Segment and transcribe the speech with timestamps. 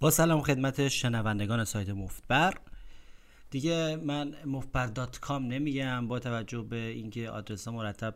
[0.00, 2.54] با سلام خدمت شنوندگان سایت مفتبر.
[3.50, 8.14] دیگه من مفتبر دات کام نمیگم با توجه به اینکه آدرس ها مرتب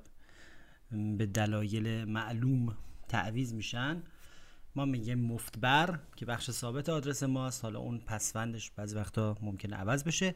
[1.18, 2.76] به دلایل معلوم
[3.08, 4.02] تعویز میشن.
[4.76, 7.64] ما میگیم مفتبر که بخش ثابت آدرس ماست.
[7.64, 10.34] حالا اون پسوندش بعضی وقتا ممکنه عوض بشه.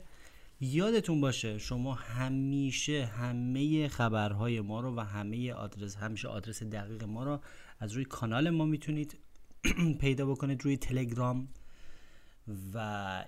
[0.61, 7.25] یادتون باشه شما همیشه همه خبرهای ما رو و همه آدرس همیشه آدرس دقیق ما
[7.25, 7.41] رو
[7.79, 9.19] از روی کانال ما می‌تونید
[10.01, 11.49] پیدا بکنید روی تلگرام
[12.75, 12.79] و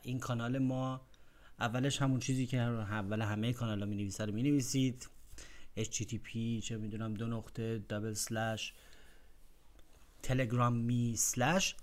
[0.02, 1.00] این کانال ما.
[1.60, 5.08] اولش همون چیزی که اول همه کانال ها می نویسه رو می نویسید
[5.76, 8.74] http چه می‌دونم دو نقطه دبل سلش
[10.22, 11.76] تلگرام می سلش.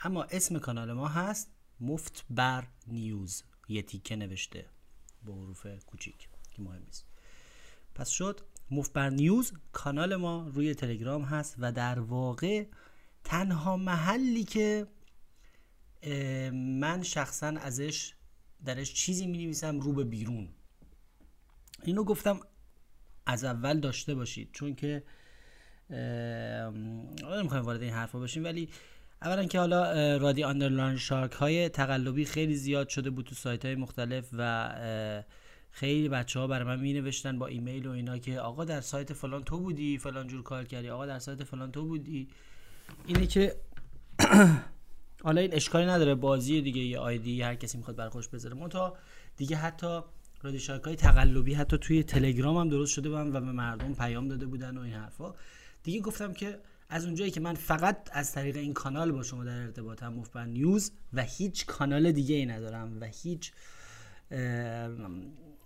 [0.00, 3.42] اما اسم کانال ما هست مفت بر نیوز.
[3.68, 4.66] یه تیکه نوشته
[5.24, 7.06] با حروف کوچیک که مهم نیست.
[7.94, 9.52] پس شد مفت بر نیوز.
[9.72, 12.66] کانال ما روی تلگرام هست و در واقع
[13.24, 14.86] تنها محلی که
[16.52, 18.12] من شخصا ازش
[18.64, 20.48] درش چیزی می نویسم رو به بیرون.
[21.82, 22.40] اینو گفتم
[23.26, 25.02] از اول داشته باشید چون که
[27.38, 28.68] نمی‌خوایم وارد این حرفا باشیم ولی
[29.22, 33.74] اولا که حالا رادی آندرلاین شارک های تقلبی خیلی زیاد شده بود تو سایت های
[33.74, 34.70] مختلف و
[35.70, 39.12] خیلی بچه ها برای من می نوشتن با ایمیل و اینا که آقا در سایت
[39.12, 42.28] فلان تو بودی فلان جور کار کردی آقا در سایت فلان تو بودی.
[43.06, 43.56] اینه که
[45.24, 48.54] حالا این اشکالی نداره بازی دیگه یه آیدی هر کسی می‌خواد برخوش بذاره.
[48.54, 48.96] منتها
[49.36, 50.00] دیگه حتی
[50.42, 54.46] رادیو های تقلبی حتی توی تلگرام هم درست شده بودن و به مردم پیام داده
[54.46, 55.34] بودن و این حرفا.
[55.82, 59.62] دیگه گفتم که از اونجایی که من فقط از طریق این کانال با شما در
[59.62, 63.52] ارتباطم مفبر نیوز و هیچ کانال دیگه ای ندارم و هیچ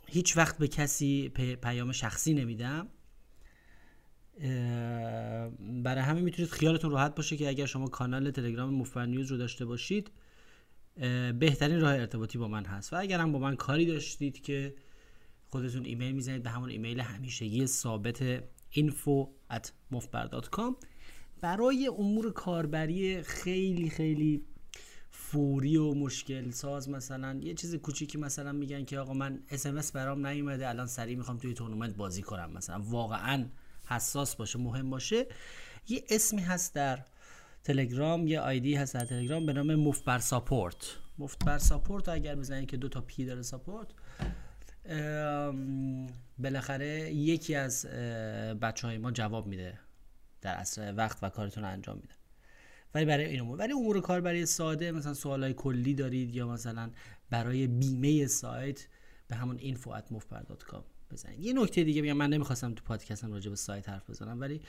[0.07, 1.29] هیچ وقت به کسی
[1.63, 2.89] پیام شخصی نمیدم.
[5.85, 9.65] برای همین می‌تونید خیالتون راحت باشه که اگر شما کانال تلگرام مفبر نیوز رو داشته
[9.65, 10.11] باشید
[11.39, 12.93] بهترین راه ارتباطی با من هست.
[12.93, 14.75] و اگر هم با من کاری داشتید که
[15.47, 18.39] خودتون ایمیل می‌زنید به همون ایمیل همیشگی ثابت
[18.73, 20.75] info at مفبر.com
[21.41, 24.45] برای امور کاربری خیلی خیلی
[25.11, 30.27] فوری و مشکل ساز مثلا یه چیز کوچیکی مثلا میگن که آقا من SMS برام
[30.27, 33.47] نیومده الان سریع می‌خوام توی تورنمنت بازی کنم مثلا واقعا
[33.89, 35.27] حساس باشه مهم باشه.
[35.89, 37.05] یه اسمی هست در
[37.65, 40.97] تلگرام یه ID هست در تلگرام به نام مفت بر support.
[41.19, 43.89] مفت بر support اگر بزنید که دو تا P داره support
[46.39, 47.87] بالاخره یکی از
[48.61, 49.79] بچه های ما جواب میده
[50.41, 52.15] در اصل وقت و کارتون رو انجام میده.
[52.95, 56.49] ولی برای این امور ولی امور کار برای ساده مثلا سوال های کلی دارید یا
[56.49, 56.91] مثلا
[57.31, 58.89] برای بیمه سایت
[59.29, 60.05] به همون info at
[61.13, 61.41] بزنید.
[61.41, 64.61] یه نکته دیگه میگم من نمی‌خواستم تو پادکستم راجع به سایت حرف بزنم ولی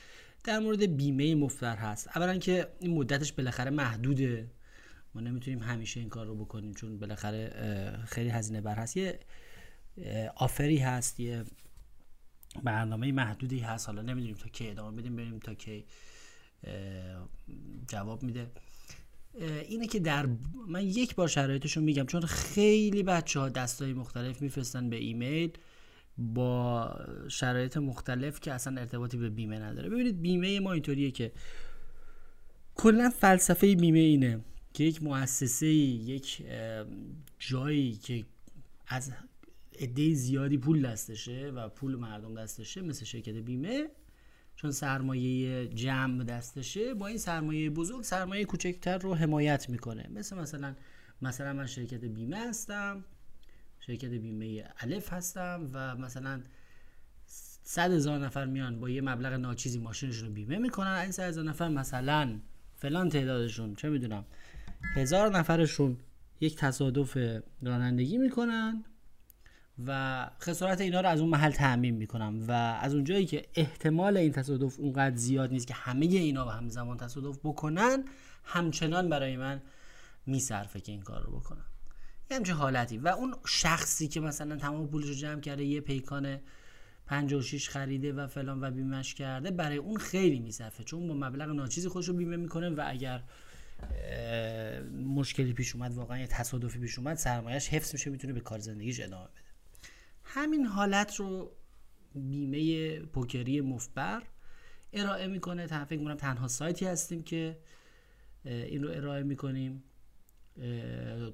[0.44, 2.08] در مورد بیمه مفتر هست.
[2.16, 4.52] اولا که این مدتش بالاخره محدوده.
[5.16, 8.98] ما نمی‌تونیم همیشه این کار رو بکنیم چون بالاخره خیلی هزینه بر هست.
[8.98, 9.20] یه
[10.36, 11.44] آفری هست یه
[12.64, 13.88] برنامه محدودی هست.
[13.88, 15.86] حالا نمی‌دونیم تا کی ادامه بدیم بریم تا کی
[17.88, 18.52] جواب میده.
[19.68, 20.30] اینه که در
[20.68, 25.52] من یک بار شرایطش میگم چون خیلی بچه ها دستای مختلف میفرستن به ایمیل.
[26.20, 26.96] با
[27.28, 29.90] شرایط مختلف که اصلا ارتباطی به بیمه نداره.
[29.90, 31.32] ببینید بیمه ما اینطوریه که
[32.76, 34.40] کلا فلسفه بیمه اینه
[34.74, 36.44] که یک مؤسسه یک
[37.40, 38.26] جایی که
[38.88, 39.12] از
[39.80, 43.88] عده زیادی پول دستشه و پول مردم دستشه مثل شرکت بیمه
[44.56, 50.10] چون سرمایه جمع دستشه با این سرمایه بزرگ سرمایه کوچکتر رو حمایت می‌کنه.
[50.14, 50.76] مثل مثلا
[51.22, 53.04] مثلا من شرکت بیمه هستم.
[53.80, 56.42] شرکت بیمه الف هستم و مثلا
[57.64, 60.88] صد هزار نفر میان با یه مبلغ ناچیزی ماشینشون رو بیمه می‌کنن.
[61.02, 62.40] این صد هزار نفر مثلا
[62.76, 64.26] فلان تعدادشون چه می‌دونم
[64.96, 65.98] هزار نفرشون
[66.42, 67.18] یک تصادف
[67.62, 68.84] رانندگی می‌کنن
[69.86, 72.52] و خسارت اینا رو از اون محل تعمین می‌کنم و
[72.82, 77.40] از اونجایی که احتمال این تصادف اونقدر زیاد نیست که همه اینا به همزمان تصادف
[77.44, 78.04] بکنن
[78.44, 79.62] همچنان برای من
[80.26, 81.66] میصرفه که این کار رو بکنم.
[82.32, 82.98] یه همچه حالتی.
[82.98, 86.40] و اون شخصی که مثلا تمام پولش رو جمع کرده یه پیکان
[87.06, 91.90] 56 خریده و فلان و بیمش کرده برای اون خیلی میصرفه چون با مبلغ ناچیزی
[91.90, 93.24] خودش رو بیمه می‌کنه و اگر
[95.06, 99.00] مشکلی پیش اومد واقعا یه تصادفی پیش اومد سرمایهش حفظ میشه می‌تونه به کار زندگیش
[99.00, 99.42] ادامه بده.
[100.24, 101.52] همین حالت رو
[102.16, 104.24] بیمه پوکری مفبر
[104.94, 105.68] ارائه می‌کنه.
[105.68, 107.60] فکر کنم تنها سایتی هستیم که
[108.46, 109.84] این رو ارائه می‌کنیم.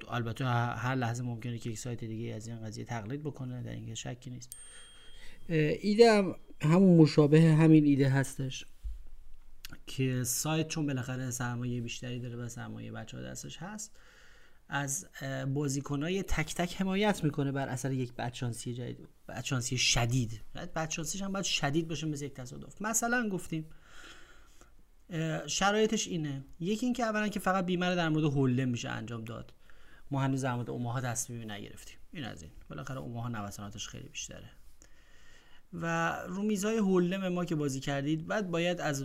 [0.08, 3.94] البته هر لحظه ممکنه که یک سایت دیگه از این قضیه تقلید بکنه در اینکه
[3.94, 4.56] شکی نیست.
[5.48, 8.66] ایده هم همون مشابه همین ایده هستش
[9.86, 13.92] که سایت چون بالاخره سرمایه بیشتری داره و سرمایه بچه ها دستش هست
[14.68, 15.06] از
[15.54, 20.40] بازیکنهای تک تک حمایت می‌کنه بر اثر یک بدشانسی جدید بدشانسی شدید.
[20.54, 22.82] بدشانسیش هم باید شدید باشه مثل یک تصادف.
[22.82, 23.66] مثلا گفتیم
[25.46, 26.44] شرایطش اینه.
[26.60, 29.54] یکی اینکه اولا که فقط بیمه در مورد هولم میشه انجام داد.
[30.10, 31.96] ما هنوز در مورد اوماها تصمیمی نگرفتیم.
[32.12, 32.52] این از این.
[32.68, 34.50] بالاخره اوماها نوساناتش خیلی بیشتره.
[35.72, 39.04] و رو میزهای هولم ما که بازی کردید بعد باید از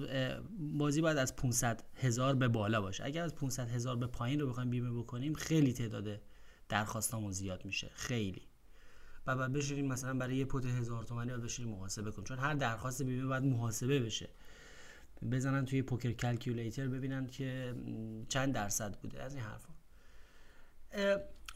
[0.60, 3.06] بازی باید از 500 هزار به بالا باشه.
[3.06, 6.22] اگر از 500 هزار به پایین رو بخوایم بیمه بکنیم خیلی تعداد
[6.70, 7.92] درخواستامون زیاد میشه.
[7.94, 8.42] خیلی.
[9.28, 12.24] و بعد بشوریم مثلا برای یه پوت هزار تومانی باید بشوریم محاسبه کنیم.
[12.24, 14.30] چون هر درخواست بیمه باید محاسبه بشه.
[15.32, 17.76] بزنن توی پوکر کلکیولیتر ببینن که
[18.30, 19.74] چند درصد بوده از این حرفا.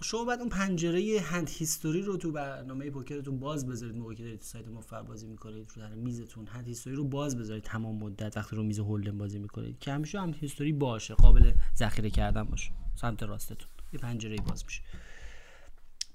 [0.02, 4.40] شما باید اون پنجره هند هیستوری رو تو برنامه پوکرتون باز بذارید موقعی که دارید
[4.40, 8.38] تو سایت مفر بازی می‌کنید رو در میزتون هند هیستوری رو باز بذارید تمام مدت
[8.38, 12.72] وقتی رو میز هولدن بازی می‌کنید که همیشه هم هیستوری باشه قابل ذخیره کردن باشه
[12.96, 13.70] سمت راستتون.
[13.94, 14.82] یه پنجره باز میشه.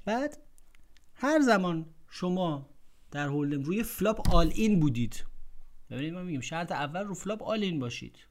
[0.05, 0.39] بعد
[1.15, 2.69] هر زمان شما
[3.11, 5.25] در Hold'em روی flop all in بودید
[5.91, 8.27] ببینید ما میگیم شرط اول رو flop all in باشید.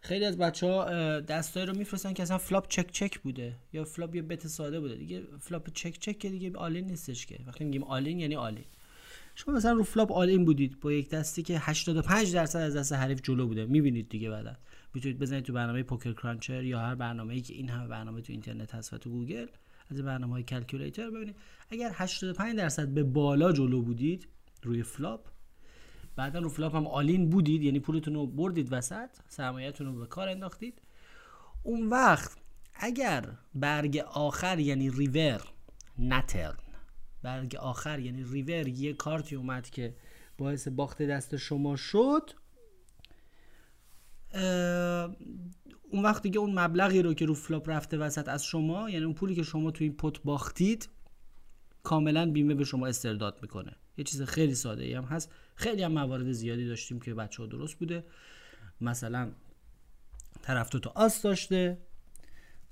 [0.00, 4.14] خیلی از بچه ها دستایی رو میفرستن که اصلا flop check check بوده یا flop
[4.14, 4.94] یه bet ساده بوده.
[4.94, 7.38] دیگه flop check check که دیگه all in نیستش که.
[7.46, 8.64] وقتی میگیم all in یعنی all in
[9.34, 12.92] شما مثلا رو flop all in بودید با یک دستی که 85 درصد از دست
[12.92, 13.66] حریف جلو بوده.
[13.66, 14.56] می‌بینید دیگه بعدا.
[14.94, 18.92] می‌تونید بزنید تو برنامه PokerCruncher یا هر برنامه‌ای که این همه برنامه تو اینترنت هست
[18.92, 19.46] و تو گوگل
[19.90, 20.44] از برنامه های
[20.98, 21.36] ببینید.
[21.70, 24.28] اگر 85 درصد به بالا جلو بودید
[24.62, 25.26] روی flop
[26.16, 30.06] بعدا رو flop هم all in بودید یعنی پولتون رو بردید وسط سرمایهتون رو به
[30.06, 30.82] کار انداختید.
[31.62, 32.36] اون وقت
[32.74, 33.24] اگر
[33.54, 35.40] برگ آخر یعنی river
[35.98, 36.56] نه turn
[37.22, 39.96] برگ آخر یعنی river یه کارتی اومد که
[40.38, 42.30] باعث باخت دست شما شد
[45.90, 49.14] اون وقت دیگه اون مبلغی رو که رو flop رفته وسط از شما یعنی اون
[49.14, 50.88] پولی که شما توی pot باختید
[51.82, 53.76] کاملا بیمه به شما استرداد می‌کنه.
[53.96, 55.32] یه چیز خیلی ساده ای هم هست.
[55.54, 58.04] خیلی هم موارد زیادی داشتیم که بچه ها درست بوده.
[58.80, 59.32] مثلا
[60.42, 61.78] طرف تو آس داشته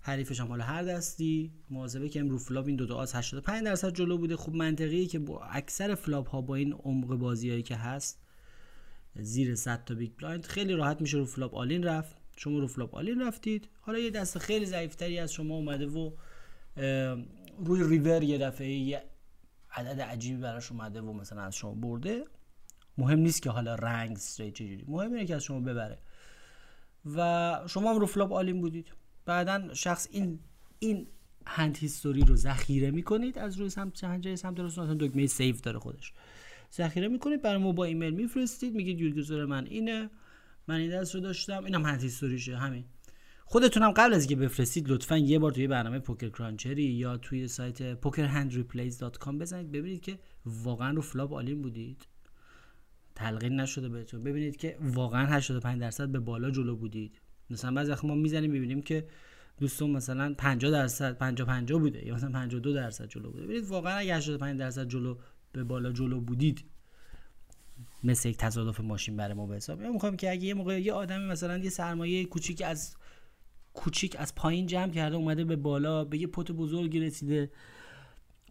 [0.00, 1.52] حریفش هم حالا هر دستی.
[1.70, 4.36] مواظبه که رو flop این دو تا آس 85 درصد جلو بوده.
[4.36, 8.20] خب منطقیه که با اکثر flop ها با این عمق بازیایی که هست
[9.16, 12.16] زیر 100 تا big blind خیلی راحت میشه رو flop all in رفت.
[12.36, 13.68] شما رو flop all in رفتید.
[13.80, 16.10] حالا یه دست خیلی ضعیفتری از شما اومده و
[17.58, 19.02] روی ریور یه دفعه یه
[19.70, 22.24] عدد عجیبی براش اومده و مثلا از شما برده.
[22.98, 24.84] مهم نیست که حالا رنگ straight چجوری.
[24.88, 25.98] مهم اینه که از شما ببره.
[27.16, 28.92] و شما هم رو flop all in بودید.
[29.24, 30.38] بعدا شخص این
[30.78, 31.06] این
[31.46, 35.78] hand history رو ذخیره می‌کنید از روی سمت پنجره سمت راست مثلا دکمه save داره
[35.78, 36.12] خودش.
[36.72, 40.10] ذخیره می‌کنید برای ما با ایمیل میفرستید میگید user من اینه.
[40.68, 41.64] من این دست رو داشتم.
[41.64, 42.84] اینم hand history شه همین.
[43.44, 48.00] خودتونم قبل از اینکه بفرستید لطفا یه بار توی برنامه PokerCruncher ی یا توی سایت
[48.00, 52.06] pokerhandreplays.com بزنید ببینید که واقعا رو flop all in بودید.
[53.18, 54.22] تلقین نشده بهتون.
[54.22, 57.20] ببینید که واقعا 85 درصد به بالا جلو بودید.
[57.50, 59.06] مثلا بعضی وقت ما می‌زنیم ببینیم که
[59.60, 63.44] دوستون مثلا 50 درصد 50 50 بوده یا مثلا 52 درصد جلو بوده.
[63.44, 65.16] ببینید واقعا اگه 85 درصد جلو
[65.52, 66.64] به بالا جلو بودید
[68.04, 70.92] مثل یک تصادف ماشین برای ما به حساب میاد می‌خوام که اگه یه موقع یه
[70.92, 72.96] آدمی مثلا یه سرمایه کوچیک از
[73.74, 77.50] کوچیک از پایین جمع کرده اومده به بالا به یه pot بزرگی رسیده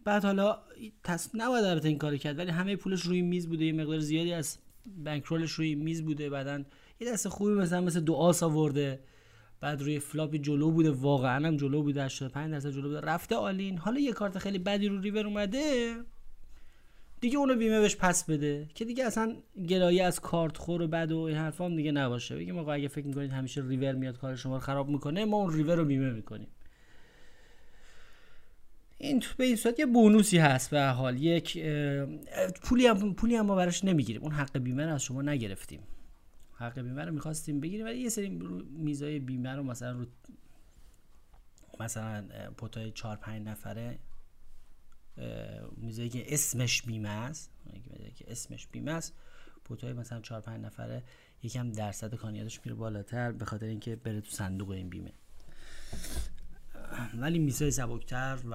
[0.04, 0.58] بعد حالا
[1.04, 1.30] تص...
[1.34, 4.58] نباید البته این کار کرد ولی همه پولش روی میز بوده یه مقدار زیادی از
[5.04, 6.64] bankroll ش روی میز بوده بعدا
[7.00, 9.00] یه دست خوبی مثلا مثل آس آورده
[9.60, 13.57] بعد روی flop جلو بوده واقعا هم جلو بوده 85 درصد جلو بوده رفته all
[13.57, 13.78] in.
[13.78, 15.96] حالا یه کارت خیلی بدی رو ریور اومده
[17.20, 19.36] دیگه اونو بیمه بهش پس بده که دیگه اصلا
[19.68, 22.36] گلایه از کارت خور و بد و این حرفام دیگه نباشه.
[22.36, 25.54] بگیم آقا اگه فکر می‌کنید همیشه ریور میاد کار شما رو خراب می‌کنه ما اون
[25.54, 26.48] ریور رو بیمه می‌کنیم.
[28.98, 31.22] این به این صورت یه بونوسی هست به حال.
[31.22, 31.58] یک
[32.62, 34.22] پولی هم پولی هم ما براش نمی‌گیریم.
[34.22, 35.80] اون حق بیمه رو از شما نگرفتیم.
[36.54, 38.28] حق بیمه رو می‌خواستیم بگیریم ولی یه سری
[38.70, 40.06] میزای بیمه رو مثلا رو
[41.80, 42.24] مثلا
[42.56, 43.98] پوتای 4 5 نفره
[45.76, 47.50] میزایی که اسمش بیمه است.
[48.16, 49.14] که اسمش بیمه است.
[49.64, 51.02] پوتای مثلا 4 5 نفره
[51.42, 55.12] یکم درصد کانیاتش میره بالاتر به خاطر اینکه بره تو صندوق این بیمه.
[57.14, 58.54] ولی میزای سبکتر و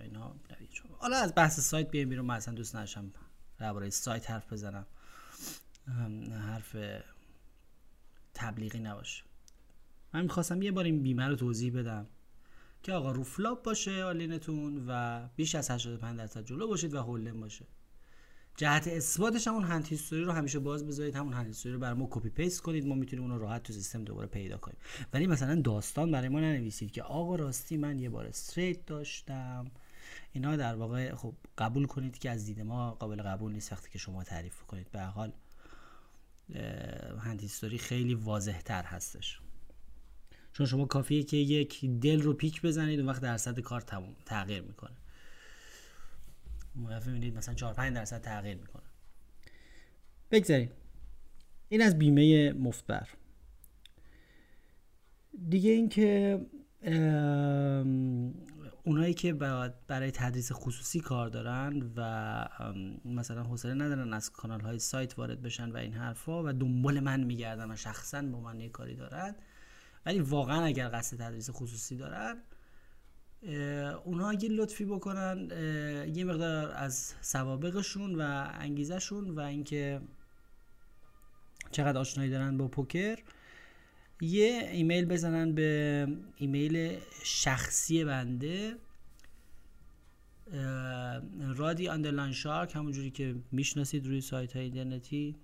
[0.00, 0.34] اینا
[0.98, 2.26] حالا از بحث سایت بیایم بیرون.
[2.26, 3.12] من اصلا دوست نداشتم
[3.58, 4.86] درباره سایت حرف بزنم.
[6.32, 6.76] حرف
[8.34, 9.22] تبلیغی نباشه.
[10.14, 12.06] من می‌خواستم یه بار این بیمه رو توضیح بدم
[12.82, 16.94] که آقا رو flop باشه all in تون و بیش از 85 درصد جلو باشید
[16.94, 17.66] و Hold'em باشه.
[18.56, 22.08] جهت اثباتش همون hand history رو همیشه باز بذارید همون hand history رو برای ما
[22.10, 24.76] copy paste کنید ما می‌تونیم اون رو راحت تو سیستم دوباره پیدا کنیم.
[25.12, 29.70] ولی مثلا داستان برای ما ننویسید که آقا راستی من یه بار straight داشتم.
[30.32, 33.98] اینا در واقع خب قبول کنید که از دید ما قابل قبول نیست وقتی که
[33.98, 34.90] شما تعریف کنید.
[34.92, 35.32] به حال
[37.18, 39.40] هند هیستوری خیلی واضح تر هستش.
[40.52, 43.84] چون شما کافیه که یک دل رو پیک بزنید و وقت درصد کار
[44.26, 44.96] تغییر می‌کنه.
[46.74, 48.82] می‌بینید مثلا 4 5 درصد تغییر می‌کنه.
[50.30, 50.70] بگذاریم.
[51.68, 53.08] این از بیمه مفتبر.
[55.48, 56.40] دیگه اینکه
[58.84, 59.32] اونایی که
[59.88, 62.48] برای تدریس خصوصی کار دارن و
[63.04, 67.24] مثلا حوصله ندارن از کانال های سایت وارد بشن و این حرفا و دنبال من
[67.24, 69.36] میگردن و شخصا با من یه کاری دارن
[70.06, 72.42] ولی واقعا اگر قصد تدریس خصوصی دارن
[74.04, 75.48] اونها اگه لطفی بکنن
[76.14, 80.00] یه مقدار از سوابقشون و انگیزشون و اینکه
[81.70, 83.18] چقدر آشنایی دارن با پوکر
[84.20, 86.06] یه ایمیل بزنن به
[86.36, 88.76] ایمیل شخصی بنده
[91.56, 95.36] رادی underline shark همونجوری که می‌شناسید روی سایت های اینترنتی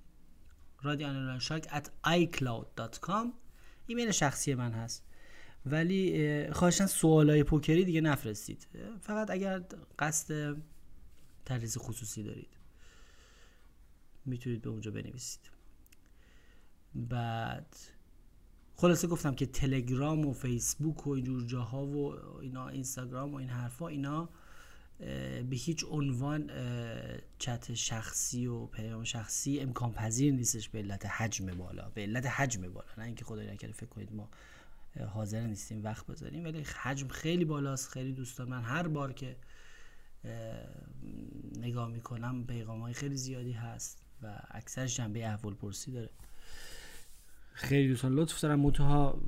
[0.83, 3.27] رادی underline shark at icloud.com
[3.87, 5.05] ایمیل شخصی من هست.
[5.67, 8.67] ولی خواهشن سوالای پوکری دیگه نفرستید.
[9.01, 9.63] فقط اگر
[9.99, 10.57] قصد
[11.45, 12.57] تدریس خصوصی دارید
[14.25, 15.41] می‌تونید به اونجا بنویسید.
[16.95, 17.77] بعد
[18.75, 23.89] خلاصه گفتم که تلگرام و فیسبوک و اینجور جاها و اینا اینستاگرام و این حرفا
[23.89, 24.29] اینا
[24.99, 26.51] به هیچ عنوان
[27.39, 32.73] چت شخصی و پیام شخصی امکان پذیر نیستش به علت حجم بالا به علت حجم
[32.73, 32.89] بالا.
[32.99, 34.31] نه اینکه خدای نکرده فکر کنید ما
[35.05, 36.45] حاضر نیستیم وقت بذاریم.
[36.45, 37.89] ولی حجم خیلی بالاست.
[37.89, 39.37] خیلی دوستان من هر بار که
[41.59, 46.11] نگاه می‌کنم پیغام های خیلی زیادی هست و اکثر جنبه احوال پرسی داره.
[47.53, 48.61] خیلی دوستان لطف دارم.
[48.61, 49.21] منتها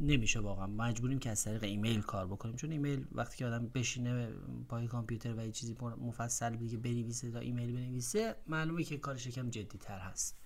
[0.00, 0.66] نمیشه واقعا.
[0.66, 2.56] مجبوریم که از طریق ایمیل کار بکنیم.
[2.56, 4.28] چون ایمیل وقتی که آدم بشینه
[4.68, 9.50] پای کامپیوتر و یه چیزی مفصل بگه بنویسه تا ایمیل بنویسه معلومه که کارش یکم
[9.50, 10.36] جدی تر هست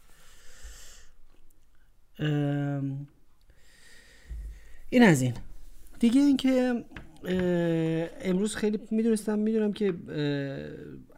[4.95, 5.35] این از این.
[5.99, 6.85] دیگه اینکه
[8.21, 9.95] امروز خیلی می‌دونستم می‌دونم که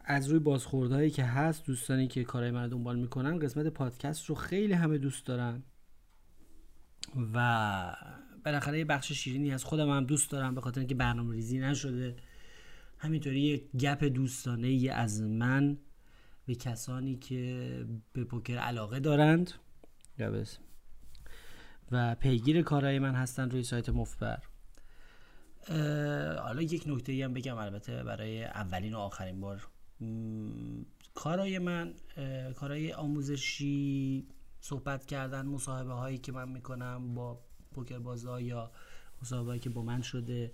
[0.05, 4.73] از روی بازخوردهایی که هست دوستانی که کارهای من دنبال می‌کنن قسمت پادکست رو خیلی
[4.73, 5.63] همه دوست دارن.
[7.33, 7.95] و
[8.45, 12.15] بالاخره یه بخش شیرینی از خودم هم دوست دارم به خاطر اینکه برنامه ریزی نشده.
[12.97, 15.77] همینطوری یه گپ دوستانه ای از من
[16.45, 19.51] به کسانی که به پوکر علاقه دارند.
[21.91, 24.43] و پیگیر کارهای من هستن روی سایت مفبر.
[26.39, 29.67] حالا یک نکته هم بگم البته برای اولین و آخرین بار.
[31.15, 31.93] کارهای من
[32.55, 34.27] کارهای آموزشی
[34.61, 37.39] صحبت کردن مصاحبه هایی که من می‌کنم با
[37.71, 38.71] پوکر بازا یا
[39.21, 40.51] مصاحبه که با من شده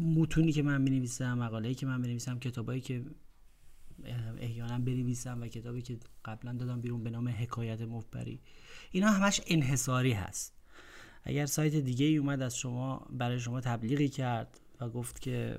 [0.00, 3.04] متونی که من بنویسم مقاله که من بنویسم کتابایی که
[4.38, 8.40] احیانا بنویسم و کتابی که قبلا دادم بیرون به نام حکایت مفبری.
[8.90, 10.54] اینا همش انحصاری هست.
[11.24, 15.58] اگر سایت دیگه ای اومد از شما برای شما تبلیغی کرد و گفت که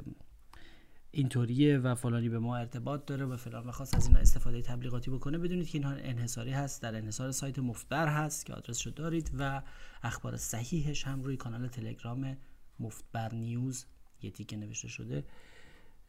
[1.11, 5.11] اینطوریه و فلانی به ما ارتباط داره و فلان و خواست از اینا استفاده تبلیغاتی
[5.11, 6.81] بکنه بدونید که اینها انحصاری هست.
[6.81, 9.61] در انحصار سایت مفتبر هست که آدرس رو دارید و
[10.03, 12.37] اخبار صحیحش هم روی کانال تلگرام
[12.79, 13.85] مفتبر نیوز
[14.21, 15.25] یه تیکه نوشته شده.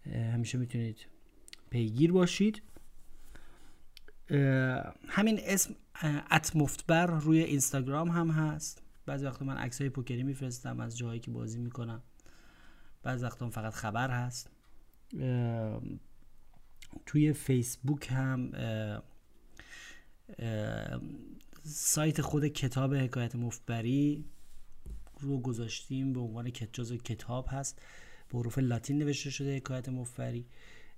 [0.06, 1.06] همیشه می‌تونید
[1.70, 2.62] پیگیر باشید.
[5.08, 5.74] همین اسم
[6.30, 8.82] ات مفتبر روی اینستاگرام هم هست.
[9.06, 12.02] بعضی وقتا من عکس های پوکری میفرستم از جاهایی که بازی می‌کنم.
[13.02, 14.50] بعضی وقتا فقط خبر هست.
[17.06, 18.52] توی فیسبوک هم
[21.62, 24.24] سایت خود کتاب حکایت مفبری
[25.20, 27.82] رو گذاشتیم به عنوان کتاب هست.
[28.28, 30.46] به حروف لاتین نوشته شده حکایت مفبری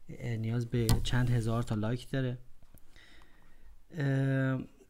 [0.09, 2.38] نیاز به چند هزار تا لایک داره.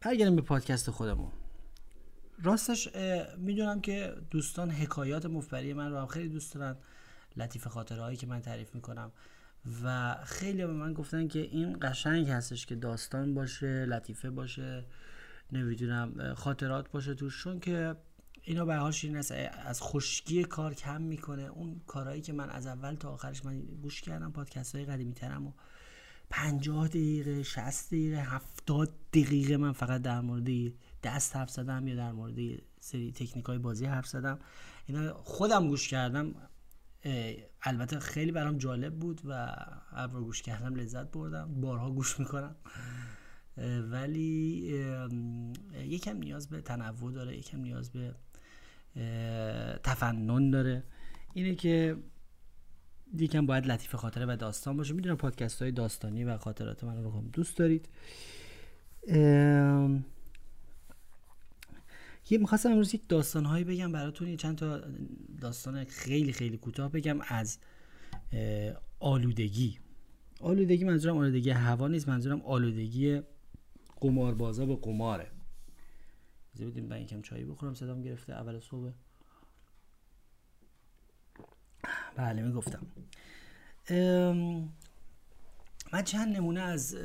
[0.01, 1.33] برگردیم به پادکست خودمون.
[2.43, 2.89] راستش
[3.39, 6.77] می‌دونم که دوستان حکایات مفبری من رو هم خیلی دوست دارن
[7.37, 9.13] لطیف خاطره هایی که من تعریف می‌کنم.
[9.85, 14.85] و خیلی به من گفتن که این قشنگ هستش که داستان باشه لطیفه باشه
[15.53, 17.43] نمی‌دونم خاطرات باشه توش.
[17.43, 17.97] چون که
[18.45, 19.17] اینا به حال شیرین
[19.65, 21.43] از خشکی کار کم می‌کنه.
[21.43, 25.47] اون کارهایی که من از اول تا آخرش من گوش کردم پادکست های قدیمی ترم
[25.47, 25.53] و
[26.31, 30.73] 50 دقیقه 60 دقیقه 70 دقیقه من فقط در مورد
[31.03, 34.39] دست حرف زدم یا در مورد سری تکنیک های بازی حرف زدم.
[34.87, 36.35] اینا خودم گوش کردم.
[37.63, 39.57] البته خیلی برام جالب بود و
[39.91, 41.61] هر گوش کردم لذت بردم.
[41.61, 42.57] بارها گوش می‌کنم.
[43.91, 44.25] ولی
[45.75, 48.15] یکم نیاز به تنوع داره یکم نیاز به
[49.83, 50.85] تفنن داره.
[51.35, 51.97] اینه که
[53.19, 54.95] یکم باید لطیف خاطره و داستان باشه.
[54.95, 57.89] می‌دونم پادکست های داستانی و خاطرات من رو هم دوست دارید.
[62.31, 64.29] یه می‌خواستم امروز یک داستان هایی بگم براتون.
[64.29, 64.81] یه چند تا
[65.41, 67.59] داستان خیلی خیلی کوتاه بگم از
[69.01, 69.79] آلودگی.
[70.41, 73.21] آلودگی منظورم آلودگی هوا نیست منظورم آلودگی
[74.01, 75.31] قماربازا به قماره.
[76.55, 78.93] بذار بدیم من یکم چایی بخورم صدام گرفته اول صبح.
[82.17, 82.87] بله می‌گفتم.
[85.93, 86.97] من چند نمونه از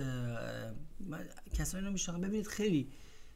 [1.53, 2.91] کسایی رو میشناختم ببینید خیلی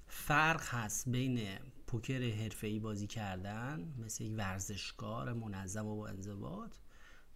[0.08, 6.76] فرق هست بین پوکر حرفه‌ای بازی کردن مثل یک ورزشکار منظم و با انضباط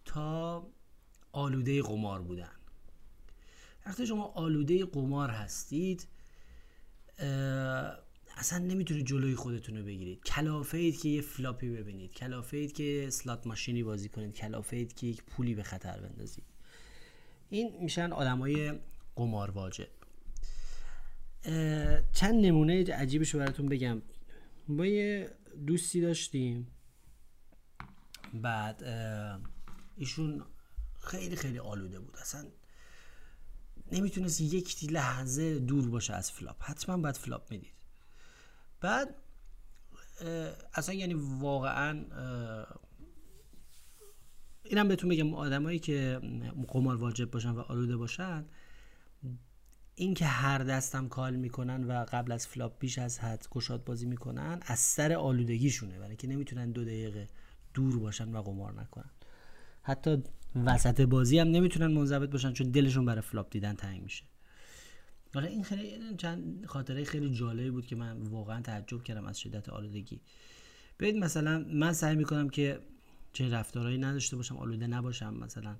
[0.04, 0.66] تا
[1.32, 2.56] آلوده قمار بودن.
[3.86, 6.08] وقتی شما آلوده قمار هستید
[8.36, 10.24] اصلا نمی‌تونید جلوی خودتون رو بگیرید.
[10.24, 12.12] کلافه اید که یه flop ی ببینید.
[12.12, 14.34] کلافه اید که slot machine ی بازی کنید.
[14.34, 16.44] کلافه اید که یک پولی به خطر بندازید.
[17.50, 18.72] این میشن آدمای
[19.16, 19.88] قمار واجب.
[22.12, 24.02] چند نمونه عجیبش رو براتون بگم.
[24.68, 25.30] با یه
[25.66, 26.66] دوستی داشتیم.
[28.34, 28.82] بعد
[29.96, 30.44] ایشون
[31.00, 32.16] خیلی خیلی آلوده بود.
[32.16, 32.46] اصلا
[33.92, 36.56] نمی‌تونست یک لحظه دور باشه از flop.
[36.60, 37.75] حتما باید flop می‌دید.
[38.80, 39.14] بعد
[40.74, 42.04] اصلا یعنی واقعا
[44.64, 46.20] اینم بهتون بگم آدمایی که
[46.68, 48.44] قمار واجب باشن و آلوده باشن
[49.94, 54.58] اینکه هر دستم call می‌کنن و قبل از flop بیش از حد گشاد بازی می‌کنن
[54.62, 57.26] از سر آلودگیشونه برای که نمی‌تونن دو دقیقه
[57.74, 59.10] دور باشن و قمار نکنن.
[59.82, 60.22] حتی
[60.54, 64.24] وسط بازی هم نمی‌تونن منضبط باشن چون دلشون برای flop دیدن تنگ میشه.
[65.36, 69.68] حالا این خیلی چند خاطره خیلی جالبی بود که من واقعا تعجب کردم از شدت
[69.68, 70.20] آلودگی.
[70.98, 72.80] ببینید مثلا من سعی می‌کنم که
[73.32, 75.34] چه رفتارهایی نداشته باشم آلوده نباشم.
[75.34, 75.76] مثلا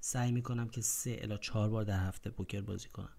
[0.00, 3.12] سعی می‌کنم که سه الا چهار بار در هفته پوکر بازی کنم.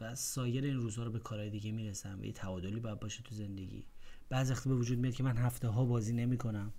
[0.00, 3.34] و سایر این روزها رو به کارهای دیگه می‌رسم و یه تعادلی باید باشه تو
[3.34, 3.84] زندگی.
[4.28, 6.72] بعض وقت به وجود میاد که من هفته ها بازی نمی‌کنم.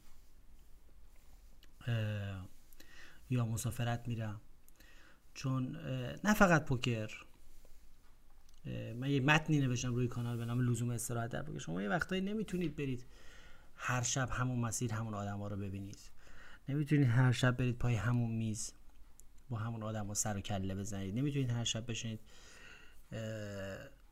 [3.29, 4.41] یا مسافرت میرم.
[5.33, 5.75] چون
[6.23, 7.11] نه فقط پوکر
[8.65, 12.75] من یه متنی نوشتم روی کانال به نام لزوم استراحت در شما یه وقتایی نمی‌تونید
[12.75, 13.05] برید
[13.75, 15.99] هر شب همون مسیر همون آدم ها رو ببینید.
[16.69, 18.73] نمی‌تونید هر شب برید پای همون میز
[19.49, 21.15] با همون آدم ها سر و کله بزنید.
[21.15, 22.19] نمی‌تونید هر شب بشینید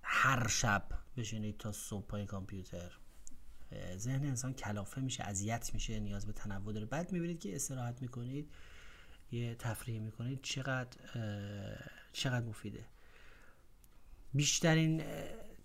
[0.04, 0.84] هر شب
[1.18, 2.92] بشینید تا صبح پای کامپیوتر.
[3.96, 6.86] ذهن انسان کلافه میشه اذیت میشه نیاز به تنوع داره.
[6.86, 8.52] بعد می‌بینید که استراحت می‌کنید
[9.32, 10.98] یه تفریح می‌کنید چقدر
[12.14, 12.86] چقدر مفیده.
[14.34, 15.04] بیشترین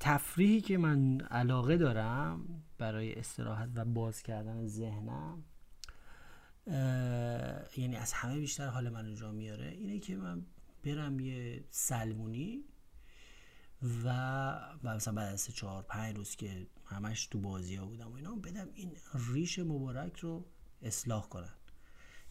[0.00, 5.44] تفریحی که من علاقه دارم برای استراحت و باز کردن ذهنم
[7.76, 10.46] یعنی از همه بیشتر حال من جا میاره اینه که من
[10.84, 12.64] برم یه سلمونی
[14.04, 14.08] و
[14.84, 18.68] مثلا بعد از چهار پنج روز که همش تو بازی ها بودم و اینا بدم
[18.74, 18.92] این
[19.32, 20.46] ریش مبارک رو
[20.82, 21.54] اصلاح کنن.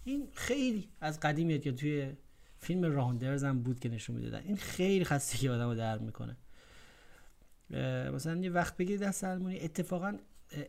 [0.03, 2.15] این خیلی از قدیم میاد که توی
[2.63, 4.43] فیلم راندرز هم بود که نشون می‌دادن.
[4.43, 6.37] این خیلی خستگی آدم رو در می‌کنه.
[8.13, 10.17] مثلا یه وقت بگیرید در سلمونی اتفاقا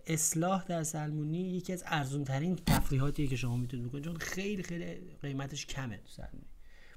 [0.07, 4.05] اصلاح در سلمونی یکی از ارزون ترین تفریحاتیه که شما می‌تونید بکنید.
[4.05, 6.47] چون خیلی خیلی قیمتش کمه تو سلمونی.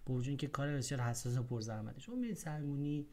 [0.06, 2.00] با وجود اینکه کار بسیار حساس و پرزحمته.
[2.00, 3.08] شما میرید سلمونی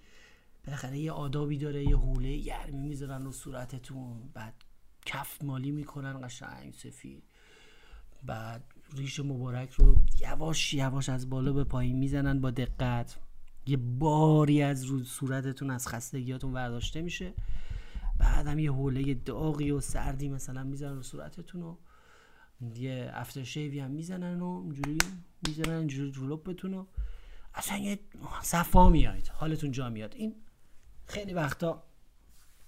[0.67, 4.55] بالاخره یه آدابی داره یه حوله گرمی می‌ذارن رو صورتتون بعد
[5.07, 7.23] کف مالی می‌کنن قشنگ سفید.
[8.23, 13.19] بعد ریش مبارک رو یواش یواش از بالا به پایین می‌زنن با دقت.
[13.67, 17.35] یه باری از رو صورتتون از خستگیاتون برداشته میشه.
[18.19, 21.77] بعد هم یه حوله داغی و سردی مثلا می‌زنن رو صورتتون و
[22.75, 24.99] یه افتر شیوی هم می‌زنن و اینجوری
[25.49, 26.85] می‌زنن اینجوری رو و
[27.55, 27.99] اصلا یه
[28.43, 30.15] صفا میاد حالتون جا میاد.
[30.15, 30.35] این
[31.07, 31.83] خیلی وقتا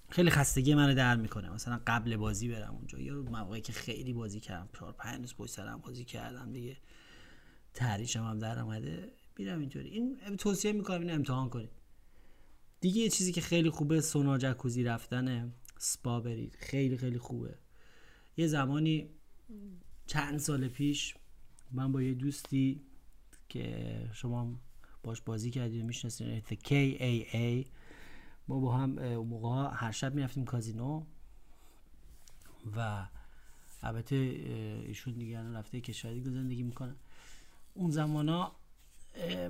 [0.09, 1.49] خیلی خستگی منو در می‌کنه.
[1.49, 2.99] مثلا قبل بازی برم اونجا.
[2.99, 4.69] یا موقعی که خیلی بازی کردم.
[4.77, 6.77] چهار پنج روز پشت سرم بازی کردم دیگه.
[7.73, 9.11] تحریشم هم در اومده.
[9.37, 11.69] میرم اینطوری این توصیه می‌کنم این امتحان کنید.
[12.81, 16.57] دیگه یه چیزی که خیلی خوبه سونا جکوزی رفتنه سپا برید.
[16.59, 17.55] خیلی خیلی خوبه.
[18.37, 19.09] یه زمانی
[20.07, 21.15] چند سال پیش
[21.71, 22.81] من با یه دوستی
[23.49, 24.59] که شما
[25.03, 27.67] باش بازی کردید می‌شناسید KAA
[28.47, 31.03] ما با هم موقع هر شب می‌رفتیم کازینو
[32.75, 33.07] و
[33.81, 36.95] البته ایشون دیگه رفته کشوری زندگی می‌کنه.
[37.73, 38.55] اون زمان ها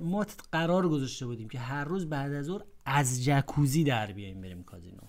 [0.02, 4.62] ما قرار گذاشته بودیم که هر روز بعد از ظهر از جکوزی در بیایم بریم
[4.62, 5.00] کازینو.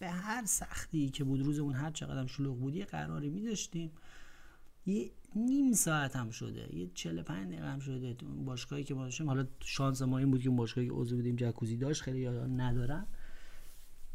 [0.00, 3.92] به هر سختی که بود روزمون هر چقدر شلوغ بود یه قراری میداشتیم.
[4.86, 8.16] یه نیم ساعت هم شده یه 45 دقیقه هم شده.
[8.44, 11.36] باشگاهی که ما داشتیم حالا شانس ما این بود که اون باشگاهی که عضو بودیم
[11.36, 13.06] جکوزی داشت خیلی یاد ندارم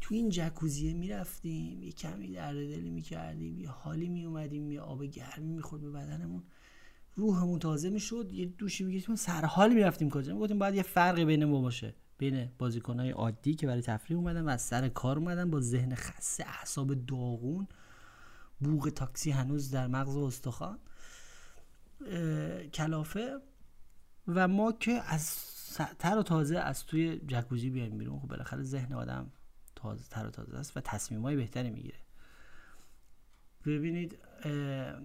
[0.00, 5.52] تو این جکوزیه می‌رفتیم یه کمی درد دلی می‌کردیم یه حالی میومدیم یه آب گرمی
[5.52, 6.42] می‌خورد به بدنمون.
[7.14, 11.44] روحمون تازه می‌شد یه دوشی می‌گیریم سر حال می‌رفتیم کجا؟ می‌گفتیم باید یه فرقی بین
[11.44, 15.60] ما باشه بین بازیکنهای عادی که برای تفریح اومدن و از سر کار اومدن با
[15.60, 17.68] ذهن خسته اعصاب داغون.
[18.60, 20.78] بوغ تاکسی هنوز در مغز استخوان
[22.74, 23.38] کلافه.
[24.28, 25.36] و ما که از
[25.98, 28.20] تر و تازه از توی جکوزی بیایم بیرون.
[28.20, 29.32] خب بالاخره ذهن آدم
[29.78, 31.98] تازه تر و تازه است و تصمیم های بهتری می‌گیره.
[33.66, 34.18] ببینید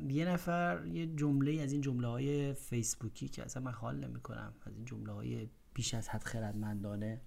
[0.09, 4.53] یه نفر یه جمله از این جمله های فیسبوکی که اصلا من حال نمی کنم
[4.65, 7.21] از این جمله های بیش از حد خردمندانه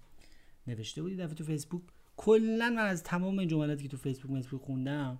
[0.67, 1.81] نوشته بودی دفعه تو فیسبوک
[2.17, 5.19] کلا من از تمام جملاتی که تو فیسبوک فیسبوک خوندم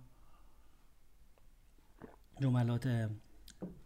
[2.42, 3.10] جملات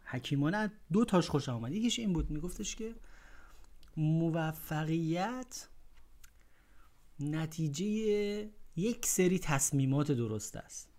[0.05, 2.95] حکیمانه دو تاش خوشم آمد یکیش این بود میگفتش که
[3.97, 5.67] موفقیت
[7.21, 10.89] نتیجه یک سری تصمیمات درست است.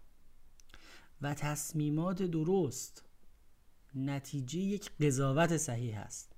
[1.22, 3.04] و تصمیمات درست
[3.94, 6.37] نتیجه یک قضاوت صحیح است.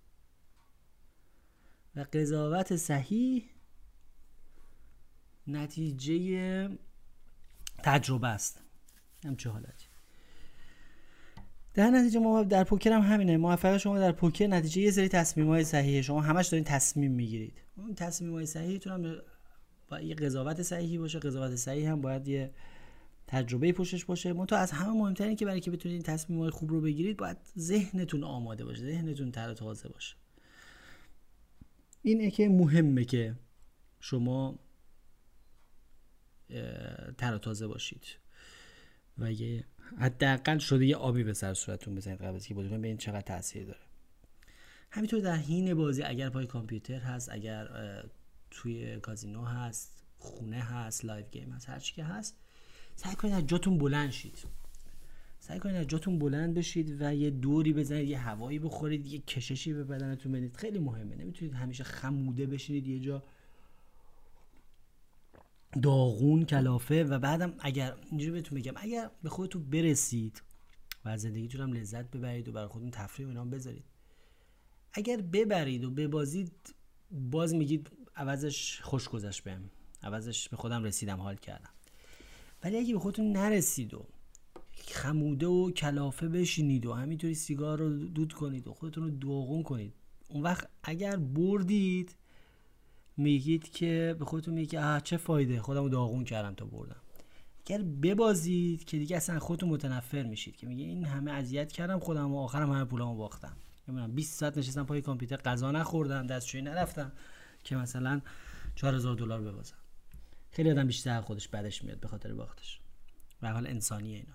[1.97, 3.44] و قضاوت صحیح
[5.47, 6.68] نتیجه
[7.83, 8.62] تجربه است.
[9.25, 9.87] همچه حالتی.
[11.75, 13.37] در نتیجه ما در پوکر هم همینه.
[13.37, 17.62] موفق شما در پوکر نتیجه یه سری تصمیم های صحیحه شما همش دارین تصمیم می‌گیرید.
[17.77, 19.23] اون تصمیم های صحیحتون هم
[20.03, 21.19] یه قضاوت صحیحی باشه.
[21.19, 22.51] قضاوت صحیح هم باید یه
[23.27, 24.33] تجربه پشتش باشه.
[24.33, 27.37] منتها از همه مهمتر که برای که بتونید این تصمیم های خوب رو بگیرید باید
[27.59, 30.17] ذهنتون آماده باشه ذهنتون تر تازه باشه.
[32.03, 33.35] اینه که مهمه که
[34.01, 34.59] شما
[37.19, 38.05] تر و تازه باشید.
[39.19, 39.65] و یه
[39.99, 43.65] حداقل شده یه آبی به سر صورتتون بزنید قبل از که بازی ببینید چقدر تاثیر
[43.65, 43.79] داره.
[44.91, 47.69] همینطور در حین بازی اگر پای کامپیوتر هست اگر
[48.55, 52.37] توی کازینو هست خونه هست live game هست هر که هست.
[52.97, 54.38] سعی کنید از جاتون بلند شید.
[55.38, 59.73] سعی کنید از جاتون بلند بشید و یه دوری بزنید یه هوایی بخورید یه کششی
[59.73, 60.57] به بدنتون بدید.
[60.57, 61.17] خیلی مهمه.
[61.17, 63.23] نمی‌تونید همیشه خموده بشینید یه جا
[65.83, 67.05] داغون کلافه.
[67.05, 70.43] و بعدم اگر اینجوری بهتون بگم اگر به خودتون برسید
[71.05, 73.85] و از زندگیتون هم لذت ببرید و برای خودتون تفریح و اینا بذارید.
[74.93, 76.75] اگر ببرید و ببازید
[77.11, 79.70] باز میگید عوضش خوش گذشت بهم.
[80.03, 81.70] عوضش به خودم رسیدم حال کردم.
[82.64, 84.07] ولی اگه به خودتون نرسید و
[84.88, 89.94] خموده و کلافه بشینید و همینطوری سیگار رو دود کنید و خودتون رو دوغون کنید
[90.29, 92.16] اون وقت اگر بردید
[93.16, 97.00] میگید که به خودتون میگید که چه فایده خودم رو داغون کردم تا بردم.
[97.66, 102.35] اگر ببازید که دیگه اصلا خودتون متنفر میشید که میگه این همه اذیت کردم خودم
[102.35, 103.57] و آخرم همه پولامو باختم.
[103.88, 107.12] نمی‌دونم 20 ساعت نشستم پای کامپیوتر غذا نخوردم دستشویی نرفتم.
[107.64, 108.20] که مثلا
[108.74, 109.77] 4000 دلار ببازم.
[110.50, 112.81] خیلی آدم بیشتر خودش بعدش میاد به خاطر باختش.
[113.42, 114.35] و حال انسانیه اینا.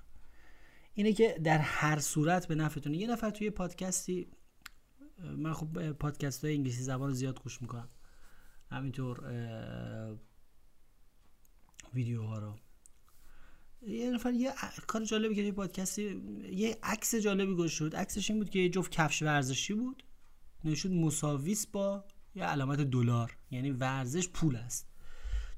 [0.94, 4.28] اینه که در هر صورت به نفعتونه یه نفر توی پادکستی
[5.38, 7.90] من خب پادکست های انگلیسی زبان زیاد گوش می‌کنم.
[8.72, 9.20] همینطور
[11.94, 12.56] ویدیوها رو.
[13.82, 14.54] یه نفر یه
[14.88, 18.70] کار جالبی که توی پادکستی یه عکس جالبی گوش شد عکسش این بود که یه
[18.70, 20.04] جفت کفش ورزشی بود.
[20.64, 22.06] نشود مساویس با
[22.40, 24.88] یه علامت دلار یعنی ورزش پول است.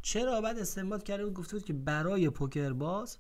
[0.02, 3.18] چرا بعد استنباط کرده بود؟ گفته بود که برای پوکر باز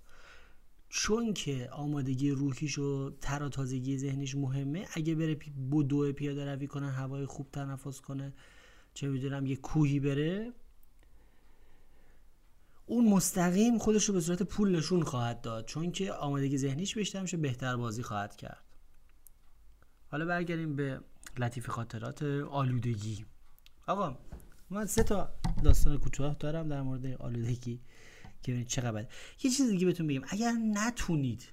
[0.89, 5.37] چون که آمادگی روحیش و تر تازگی ذهنیش مهمه اگه بره
[5.71, 8.33] بدو پیاده روی کنه هوای خوب تنفس کنه
[8.93, 10.53] چه می‌دونم یه کوهی بره
[12.85, 15.65] اون مستقیم خودش رو به صورت پول نشون خواهد داد.
[15.65, 18.63] چون که آمادگی ذهنیش بیشتر میشه بهتر بازی خواهد کرد.
[20.07, 21.01] حالا برگردیم به
[21.37, 23.25] لطیف خاطرات آلودگی.
[23.91, 24.17] آقا
[24.69, 27.81] من سه تا داستان کوتاه دارم در مورد آلودگی
[28.43, 29.07] که ببینید چقدر
[29.43, 30.21] یه چیز دیگه بهتون بگم.
[30.27, 31.43] اگر نتونید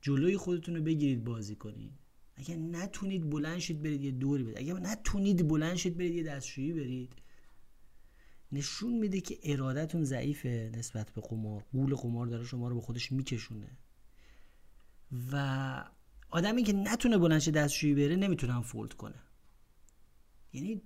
[0.00, 1.92] جلوی خودتون رو بگیرید بازی کنید.
[2.36, 6.72] اگر نتونید بلند شید برید یه دوری برید اگر نتونید بلند شید برید یه دستشویی
[6.72, 7.12] برید.
[8.52, 11.64] نشون میده که ارادتون ضعیفه نسبت به قمار.
[11.72, 13.76] قول قمار داره شما رو به خودش میکشونه.
[15.32, 15.84] و
[16.30, 19.22] آدمی که نتونه بلند شه دستشویی بره نمی‌تونه فولد کنه
[20.52, 20.82] یعنی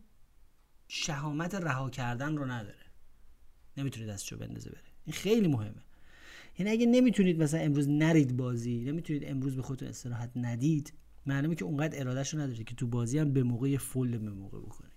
[0.89, 2.87] شهامت رها کردن رو نداره.
[3.77, 4.81] نمی‌تونه دستشو بندازه بره.
[5.05, 5.83] این خیلی مهمه.
[6.59, 10.93] یعنی اگه نمی‌تونید مثلا امروز نرید بازی نمی‌تونید امروز به خودتون استراحت ندید
[11.27, 14.61] معلومه که اونقدر ارادهش رو ندارید که تو بازی هم به موقع فول به موقع
[14.61, 14.93] بکنید.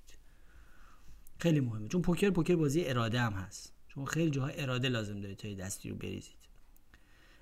[1.39, 1.87] خیلی مهمه.
[1.87, 3.73] چون پوکر پوکر بازی اراده هم هست.
[3.87, 6.35] چون خیلی جاها اراده لازم دارید تا دستی رو بریزید.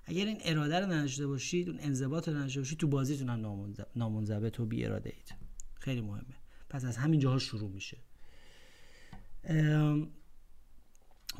[0.06, 4.60] اگر این اراده رو نداشته باشید اون انضباط رو نداشته باشید تو بازیتون هم نامنضبط
[4.60, 5.36] و بی اراده اید
[5.80, 6.36] خیلی مهمه.
[6.70, 7.98] پس از همین جاها شروع میشه.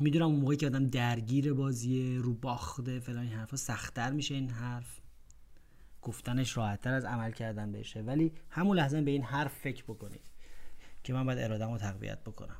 [0.00, 4.50] می‌دونم اون موقعی که آدم درگیر بازی رو باخته فلان این حرفا سختتر میشه این
[4.50, 5.00] حرف.
[6.02, 8.02] گفتنش راحتتر از عمل کردن بشه.
[8.02, 10.30] ولی همون لحظه به این حرف فکر بکنید
[11.04, 12.56] که من باید ارادم رو تقویت بکنم.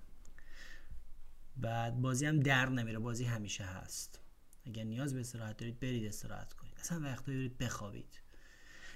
[1.56, 4.20] بعد بازی هم در نمیره بازی همیشه هست.
[4.66, 6.74] اگر نیاز به استراحت دارید برید استراحت کنید.
[6.80, 8.20] اصلا وقتا برید بخوابید.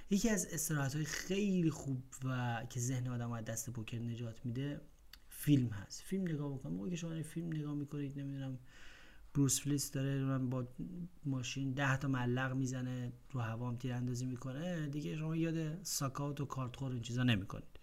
[0.09, 4.81] یکی از استراحت های خیلی خوب و که ذهن آدم از دست پوکر نجات میده
[5.43, 6.01] فیلم هست.
[6.01, 8.59] فیلم نگاه بکنید موقعی که شما فیلم نگاه می‌کنید نمی‌دونم
[9.33, 10.67] بروس فلیس داره من با
[11.25, 16.75] ماشین ده تا ملق می‌زنه رو هوام تیراندازی می‌کنه دیگه شما یاد ساکاوت و کارت
[16.75, 17.79] خور این چیزا نمی‌کنید.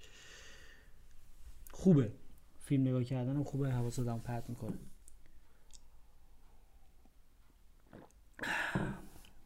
[1.70, 2.12] خوبه.
[2.60, 4.78] فیلم نگاه کردن هم خوبه حواس آدم پرت می‌کنه.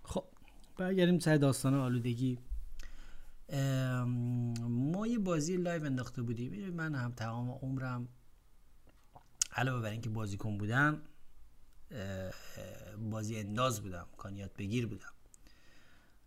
[0.02, 0.24] خب
[0.76, 2.38] برگردیم سر داستان آلودگی.
[4.68, 6.70] ما یه بازی live انداخته بودیم.
[6.70, 8.08] من هم تمام عمرم
[9.52, 11.02] علاوه بر اینکه بازیکن بودم
[13.10, 15.12] بازی انداز بودم کانیات بگیر بودم.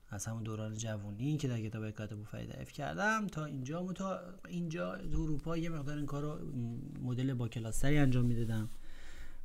[0.09, 4.97] از همون دوران جوانی که در کتاب کاتب فرید اف کردم تا اینجا تا اینجا
[4.97, 6.51] تو اروپا یه مقدار این کار رو
[7.01, 8.69] مدل با کلاستری انجام می‌دادم.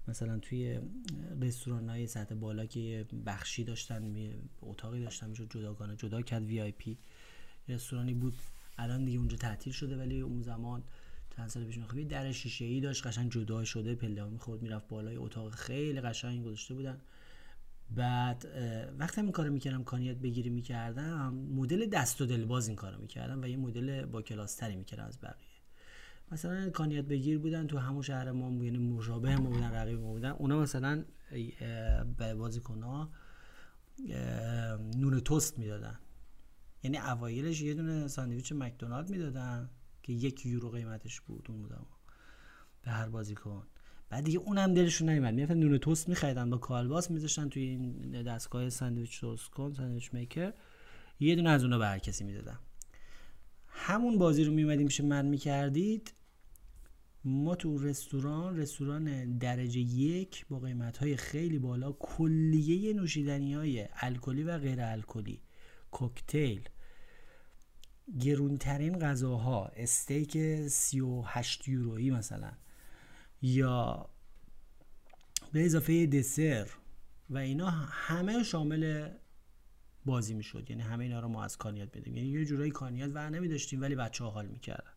[0.09, 0.81] مثلا توی
[1.41, 4.31] رستوران های سطح بالا که بخشی داشتن
[4.63, 6.99] اتاقی داشتن می‌شد جداگانه جدا کرد VIP.
[7.75, 8.35] رستورانی بود.
[8.79, 10.83] الان دیگه اونجا تعطیل شده ولی اون زمان
[11.37, 15.55] چند سال پیش در شیشه ای داشت قشنگ جدا شده پله می‌خورد می‌رفت بالای اتاق
[15.55, 17.01] خیلی قشنگ گذاشته بودن.
[17.91, 18.47] بعد
[18.99, 23.43] وقتی این کارو می‌کردم کانیت بگیری می‌کردم مدل دست و دل باز این کارو می‌کردم
[23.43, 25.47] و یه مدل با کلاستری می‌کردم از بقیه.
[26.33, 30.31] مثلا کانیت بگیر بودن تو همون شهر ما یعنی مشابه ما بودن رقیب ما بودن
[30.31, 31.05] اونا مثلا
[32.19, 33.11] به بازیکن ها
[34.97, 35.99] نون توست می‌دادن.
[36.83, 39.71] یعنی اوایلش یه دونه ساندویچ مکدونالد می‌دادن
[40.03, 41.87] که یک یورو قیمتش بود اون بودم.
[42.83, 43.67] به هر بازیکن
[44.11, 48.71] بعد دیگه اونم دلشون نمیاد می‌رفتن نون توست میخریدن با کالباس میذاشتن توی این دستگاه
[48.71, 50.53] ساندویچ توست کن ساندویچ میکر.
[51.21, 52.59] یه دونه از اونا به هر کسی می‌دادن.
[53.69, 56.15] همون بازی رو میمدیم پیش من می‌کردید.
[57.25, 64.43] ما تو رستوران رستوران درجه یک با قیمت های خیلی بالا کلیه نوشیدنی های الکلی
[64.43, 65.43] و غیر الکلی
[65.91, 66.69] کوکتیل.
[68.21, 70.39] گرونترین غذاها استیک
[70.69, 72.53] 38 یورویی مثلا.
[73.43, 74.09] یا
[75.53, 76.69] به اضافه دسر
[77.31, 79.11] و اینا همه شامل
[80.05, 80.71] بازی می‌شد.
[80.71, 83.81] یعنی همه اینا رو ما از کانیات بدیم یعنی یه جورایی کانیات ور نمی داشتیم
[83.81, 84.93] ولی بچه ها حال می‌کردن.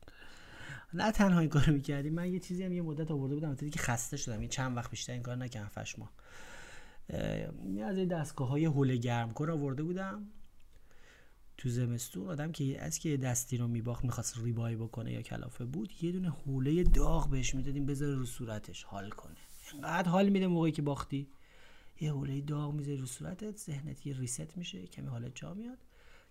[0.93, 4.17] نه تنها این کارو می‌کردیم من یه چیزی هم یه مدت آورده بودم که خسته
[4.17, 4.41] شدم.
[4.41, 6.09] یه چند وقت بیشتر این کار نکردم فش ما
[7.85, 10.27] از دستگاه های حول گرم کار آورده بودم.
[11.57, 16.03] تو زمستون آدم که از که دستی رو میباخت می‌خواست ریبای بکنه یا کلافه بود
[16.03, 19.35] یه دونه حوله داغ بهش می‌دادیم بذاره رو صورتش حال کنه.
[19.73, 21.27] انقدر حال میده موقعی که باختی.
[22.01, 25.77] یه حوله داغ می‌ذاری رو صورتت ذهنت یه ریست میشه کمی حالت جا میاد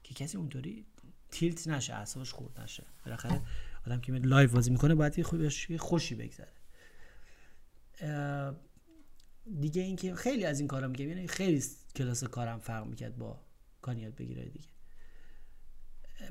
[0.03, 0.87] که کسی اونطوری
[1.31, 2.87] tilt نشه اعصابش خورد نشه.
[3.05, 3.43] بالاخره
[3.87, 5.19] آدم که live بازی می‌کنه باید
[5.69, 6.53] یه خوشی بگذره.
[9.61, 11.63] دیگه اینکه خیلی از این کارا میگم یعنی خیلی
[11.97, 13.41] کلاس کارم فرق می‌کرد با
[13.83, 14.69] کانیات بگیره دیگه.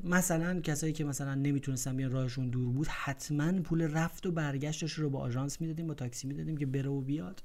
[0.04, 5.10] مثلا کسایی که مثلا نمی‌تونستن بیان راهشون دور بود حتما پول رفت و برگشتش رو
[5.10, 7.44] با آژانس می‌دادیم با تاکسی می‌دادیم که بره و بیاد.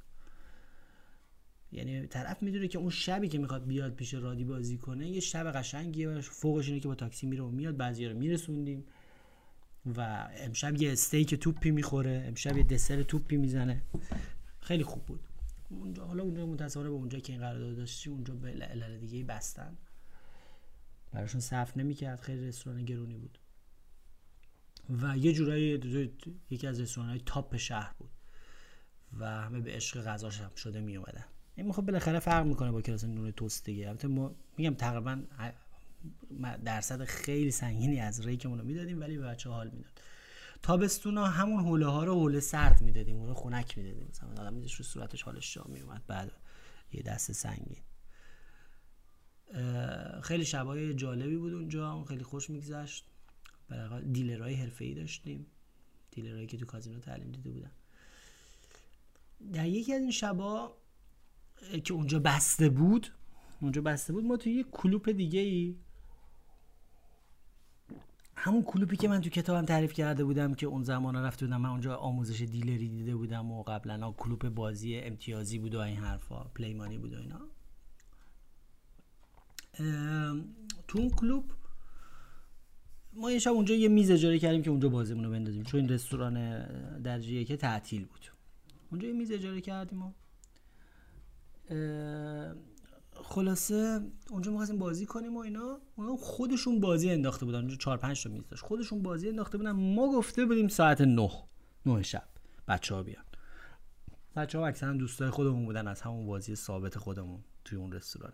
[1.73, 5.53] یعنی طرف می‌دونه که اون شبی که می‌خواد بیاد پیش رادی بازی کنه یه شب
[5.53, 8.85] قشنگیه فوقش اینه که با تاکسی میره و میاد بعضی رو میرسوندیم.
[9.97, 13.83] و امشب یه استیک توپی می‌خوره امشب یه دسر توپی می‌زنه.
[14.61, 15.21] خیلی خوب بود.
[15.71, 19.77] اونجا حالا اونجا متصوره به اونجا که این قرارداد داشتی اونجا به علل دیگه بستن.
[21.13, 22.21] براشون صرف نمی‌کرد.
[22.21, 23.39] خیلی رستوران گرونی بود.
[24.91, 25.81] و یه جورایی
[26.51, 28.11] یکی از رستوران های تاپ شهر بود.
[29.19, 31.25] و همه به عشق غذاش هم شده می اومدن
[31.57, 33.89] این خب بالاخره فرق می‌کنه با کلاس نون توست دیگه.
[33.89, 35.23] البته ما میگم تقریبا
[36.65, 39.93] درصد خیلی سنگینی از ریکمون رو می‌دادیم ولی به بچه حال می‌داد.
[40.63, 44.09] تابستونا همون حوله ها رو حوله سرد می‌دادیم اون رو خنک می‌دادیم.
[44.11, 46.33] مثلا آدم میدش رو صورتش حالش جا میومد بعد
[46.93, 47.83] یه دست سنگین.
[50.23, 53.05] خیلی شبای جالبی بود اونجا خیلی خوش میگذشت.
[53.69, 55.47] برای دیلرهای حرفه‌ای داشتیم
[56.11, 57.71] دیلرهایی که تو کازینو تعلیم دیده بودن.
[59.53, 60.77] در یکی از این شبا
[61.85, 63.13] که اونجا بسته بود
[63.61, 65.77] اونجا بسته بود ما توی یه کلوپ دیگه ای
[68.37, 71.69] همون کلوپی که من تو کتابم تعریف کرده بودم که اون زمان رفته بودم من
[71.69, 76.99] اونجا آموزش دیلری دیده بودم و قبلا کلوپ بازی امتیازی بود و این حرفا پلیمانی
[76.99, 77.41] بود و اینا.
[80.89, 81.53] تو اون کلوب
[83.13, 85.63] ما یه شب اونجا یه میز اجاره کردیم که اونجا بازیمون رو بندازیم.
[85.63, 86.63] چون این رستوران
[87.03, 88.27] درجه که تعطیل بود.
[88.91, 90.13] اونجا یه میز اجاره کردیم و
[93.15, 95.81] خلاصه اونجا می‌خواستیم بازی کنیم و اینا.
[95.97, 97.59] اونا خودشون بازی انداخته بودن.
[97.59, 98.65] اونجا 4 5 تا میز داشت.
[98.65, 99.71] خودشون بازی انداخته بودن.
[99.71, 101.31] ما گفته بودیم ساعت 9
[101.87, 102.29] 9 شب.
[102.69, 103.25] بچه ها بیان.
[104.37, 108.33] بچه ها اکثرا دوستای خودمون بودن از همون بازی ثابت خودمون توی اون رستوران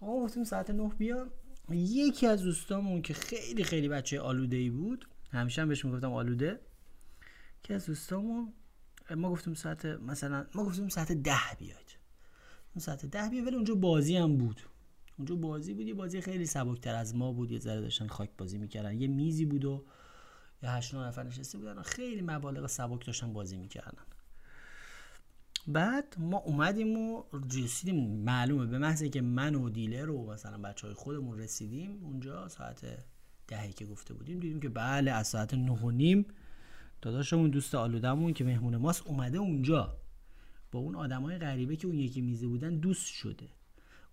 [0.00, 1.30] ما گفتیم ساعت 9 بیان
[1.70, 6.60] یکی از دوستامون که خیلی خیلی بچه آلوده ای بود همیشه هم بهش می‌گفتم آلوده.
[7.62, 8.52] که از دوستامون
[9.16, 11.98] ما گفتیم ساعت مثلا ما گفتیم ساعت ده بیاید
[12.74, 14.60] اون ساعت ده بیاید ولی اونجا بازی هم بود.
[15.18, 17.50] اونجا بازی بود یه بازی خیلی سبکتر از ما بود.
[17.50, 19.00] یه ذره داشتن خاک بازی می‌کردن.
[19.00, 19.84] یه میزی بود و
[20.62, 24.02] یه هشت نفر نشسته بودن خیلی مبالغ سبک داشتن بازی می‌کردن.
[25.66, 27.22] بعد ما اومدیم و
[27.54, 28.24] رسیدیم.
[28.24, 28.66] معلومه.
[28.66, 32.86] به محض که من و دیلر و مثلا بچه های خودمون رسیدیم اونجا ساعت
[33.48, 36.26] دهی که گفته بودیم دیدیم که بله از ساعت نه و نیم
[37.02, 39.96] داداشمون دوست آلودمون که مهمون ماست اومده اونجا.
[40.72, 43.48] با اون آدمای غریبه که اون یکی میزه بودن دوست شده.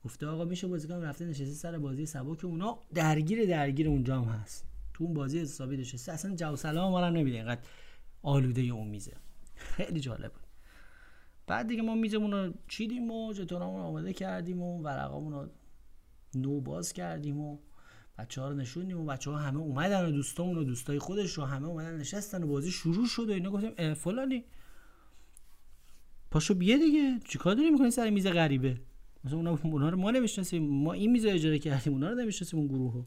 [0.04, 4.24] گفته آقا میشه بازی کنم رفته نشسته سر بازی سبک اونا درگیر درگیر اونجا هم
[4.24, 4.66] هست.
[4.94, 6.12] تو اون بازی حسابی نشسته.
[6.12, 7.38] اصلا جو سلام ما هم نمیده.
[7.38, 7.62] اینقدر
[8.22, 9.14] آلوده اون میزه.
[9.56, 10.47] خیلی جالب بود.
[11.48, 15.48] بعد دیگه ما میزمون رو چیدیم و جتونامون آماده کردیم و ورقامون رو
[16.36, 17.58] نو باز کردیم و
[18.18, 21.44] بچه ها رو نشوندیم و بچه ها همه اومدن و دوستامون و دوستای خودش رو
[21.44, 23.52] همه اومدن نشستن و بازی شروع شد و اینا.
[23.52, 24.46] گفتیم فلانی.
[26.32, 27.20] پاشو بیه دیگه.
[27.26, 28.82] چیکار داری می‌کنی سر میز غریبه؟
[29.24, 30.64] مثلا اونا, اونا رو ما نمی‌شناسیم.
[30.64, 33.06] ما این میز اجاره کردیم اونا رو نمی‌شناسیم اون گروه رو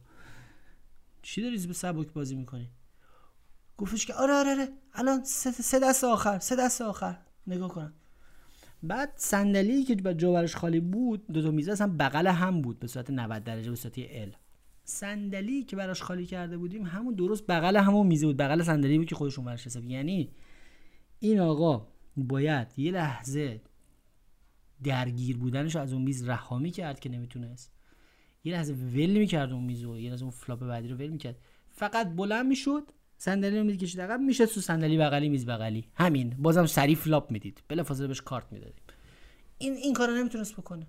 [1.22, 2.70] چی داری به سبک بازی می‌کنی؟
[3.78, 4.68] گفتش که آره آره آره.
[4.92, 7.18] الان سه دست آخر سه دست آخر.
[7.46, 7.94] نگاه کنم.
[8.82, 12.86] بعد صندلی که جا براش خالی بود دو تا میز اصلا بغل هم بود به
[12.86, 14.32] صورت 90 درجه به صورت ال
[14.84, 19.06] صندلی که براش خالی کرده بودیم همون درست بغل همون میزه بود بغل صندلی بود
[19.06, 20.30] که خودشون براش حساب یعنی
[21.18, 23.60] این آقا باید یه لحظه
[24.82, 27.72] درگیر بودنش از اون میز رها می‌کرد که نمی‌تونست.
[28.44, 31.36] یه لحظه ول می‌کرد اون میز یه لحظه اون flop بعدی رو ول می‌کرد.
[31.70, 32.90] فقط بلند می‌شد
[33.22, 35.88] صندلی رو می‌کشید عقب میشه تو صندلی بغلی میز بغلی.
[35.94, 36.36] همین.
[36.38, 37.62] بازم سری flop می‌دید.
[37.68, 38.82] بلافاصله بهش کارت می‌دادیم.
[39.58, 40.86] این این کارو نمی‌تونست بکنه.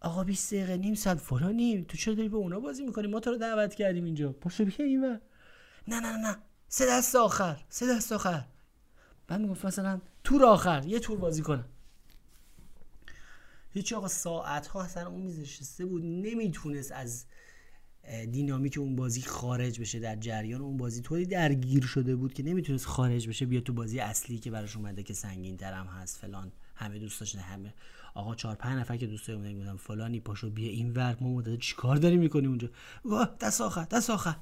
[0.00, 3.30] آقا 20 دقیقه نیم ساعت فلانی تو چرا داری به اونا بازی می‌کنی؟ ما تو
[3.30, 4.32] رو دعوت کردیم اینجا.
[4.32, 5.00] پاشو بیا این
[5.88, 6.36] نه نه نه
[6.68, 7.64] سه دست آخر.
[7.68, 8.44] سه دست آخر.
[9.26, 10.84] بعد می‌گفت مثلا تور آخر.
[10.86, 11.64] یه تور بازی کنم.
[13.70, 16.02] هیچ آقا ساعت ها اصلا اون میز بود.
[16.04, 17.24] نمی‌تونست از
[18.32, 22.86] دینامیک اون بازی خارج بشه در جریان اون بازی طوری درگیر شده بود که نمی‌تونست
[22.86, 26.98] خارج بشه بیا تو بازی اصلی که براش اومده که سنگین ترم هست فلان همه
[26.98, 27.74] دوست داشتن همه
[28.14, 31.58] آقا چهار پنج نفر که دوست داریم بودن فلانی پاشو بیا این ور ما مدت
[31.58, 32.68] چیکار داری می‌کنی اونجا؟
[33.40, 34.36] دست آخر دست آخر.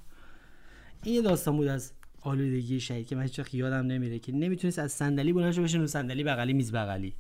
[1.02, 4.92] این یه داستان بود از آلودگی شهید که من هیچ یادم نمیره که نمی‌تونست از
[4.92, 7.14] صندلی بلند بشه رو صندلی بغلی میز بغلی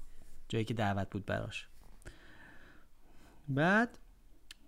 [0.48, 1.66] جایی که دعوت بود براش.
[3.48, 3.98] بعد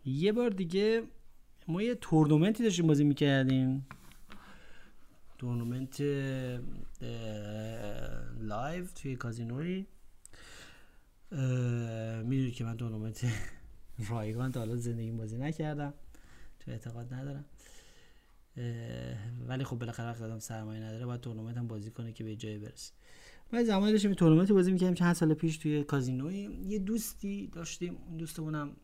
[0.05, 1.03] یه بار دیگه
[1.69, 3.87] ما یه تورنمنتی داشتیم بازی می‌کردیم.
[5.39, 6.01] تورنمنت
[8.41, 9.87] live توی کازینوی.
[12.25, 13.25] می‌دونی که من تورنمنت
[14.11, 15.95] رایگان تا حالا زندگی بازی نکردم.
[16.61, 17.45] تو اعتقاد ندارم.
[19.49, 21.07] ولی خب بالاخره وقتی آدم سرمایه نداره.
[21.07, 22.93] باید تورنمنت هم بازی کنه که به جای برسه.
[23.53, 26.37] ما زمانی داشتیم تورنمنت بازی می‌کردیم چند سال پیش توی کازینوی.
[26.67, 27.97] یه دوستی داشتیم.
[28.09, 28.77] اون دوستمونم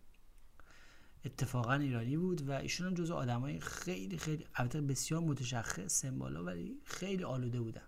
[1.24, 6.80] اتفاقا ایرانی بود و ایشون هم جزو آدمای خیلی خیلی البته بسیار متشخص سمبالا ولی
[6.85, 7.83] خیلی آلوده بودن.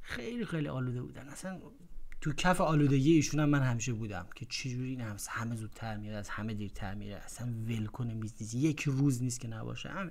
[0.00, 1.28] خیلی خیلی آلوده بودن.
[1.28, 1.60] اصلا
[2.20, 6.14] تو کف آلودگی ایشون هم من همیشه بودم که چجوری این همه, همه زودتر میاد
[6.14, 7.16] از همه دیرتر میره.
[7.16, 9.88] اصلا ول کنه میز یک روز نیست که نباشه.
[9.88, 10.10] همه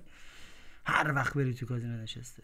[0.85, 2.43] هر وقت بری تو کازینو نشسته.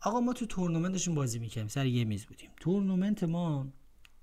[0.00, 1.68] آقا ما تو تورنمنت داشتیم بازی می‌کردیم.
[1.68, 2.50] سر یه میز بودیم.
[2.60, 3.72] تورنمنت ما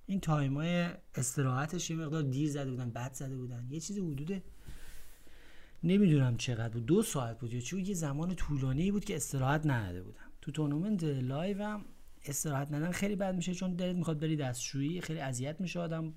[0.09, 3.67] این time ای استراحتش یه مقدار دیر زده بودن بعد زده بودن.
[3.69, 4.43] یه چیز حدود
[5.83, 10.03] نمی‌دونم چقدر بود دو ساعت بود یا چون یه زمان طولانی بود که استراحت نداده
[10.03, 11.85] بودم تو تورنمنت live هم
[12.25, 16.13] استراحت ندن خیلی بد میشه چون دلت می‌خواد بری دستشویی خیلی اذیت میشه آدم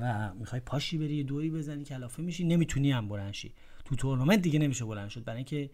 [0.00, 2.44] و می‌خوای پاشی بری دوری بزنی کلافه میشی.
[2.44, 3.54] نمی‌تونی هم بلند شی
[3.84, 5.24] تو تورنمنت دیگه نمیشه بلند شد.
[5.24, 5.70] برای اینکه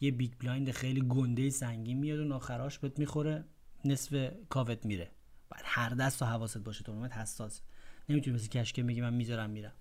[0.00, 3.44] یه big blind خیلی گنده سنگین میاد و ناخراش بهت می‌خوره
[3.84, 5.10] نصف کاوت میره.
[5.50, 7.60] باید هر دست و حواست باشه تورنمنت حساس.
[8.08, 9.72] نمی‌تونی مثل کشکه بگی من می‌ذارم میرم.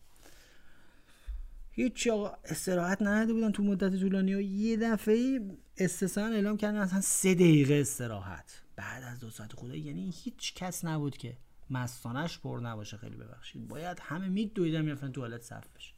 [1.71, 5.39] هیچ آقا استراحت نداده بودن تو مدت طولانی و یه دفعه
[5.77, 8.61] استثنا اعلام کردن اصلا سه دقیقه استراحت.
[8.75, 11.37] بعد از دو ساعت خدا یعنی هیچ کس نبود که
[11.69, 13.67] مستانش پر نباشه خیلی ببخشید.
[13.67, 15.93] باید همه میدویدن می‌رفتن توالت صف بشه.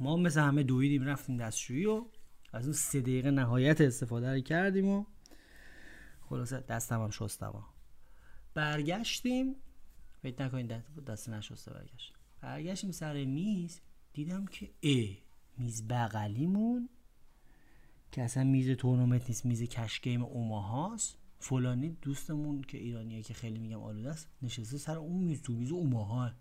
[0.00, 2.04] ما مثل همه دویدیم رفتیم دستشویی و
[2.52, 5.04] از اون سه دقیقه نهایت استفاده رو کردیم و
[6.28, 7.64] خلاصه دستم هم شستم
[8.54, 9.54] برگشتیم.
[10.22, 12.12] فکر نکنید دست, دست نشسته برگشت.
[12.40, 13.80] برگشتیم سر میز.
[14.12, 15.18] دیدم که ای
[15.58, 16.88] میز بغلیمون
[18.12, 21.16] که اصلا میز تورنمنت نیست میز کش گیم اوماهاست.
[21.38, 25.72] فلانی دوستمون که ایرانیه که خیلی میگم آلوده است نشسته سر اون میز تو میز
[25.72, 26.32] اوماها.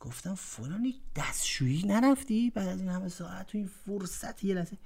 [0.00, 4.78] گفتم فلانی دستشویی نرفتی؟ بعد از این همه ساعت تو این فرصت یه لحظه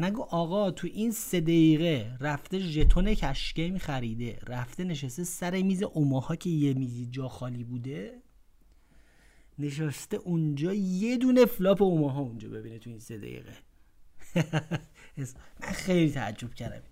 [0.00, 6.36] نگو آقا تو این سه دقیقه رفته ژتون کشگیم خریده رفته نشسته سر میز اوماها
[6.36, 8.22] که یه میزی جا خالی بوده
[9.58, 13.52] نشسته اونجا یه دونه flop Omaha اونجا ببینه تو این سه دقیقه.
[15.60, 16.82] من خیلی تعجب کردم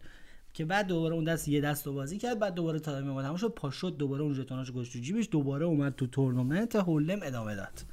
[0.55, 3.49] که بعد دوباره اون دست یه دست بازی کرد بعد دوباره تا اومد همون شد
[3.49, 7.85] پا شد دوباره اون ژتوناش گذاشت تو جیبش دوباره اومد تو تورنمنت Hold'em ادامه داد.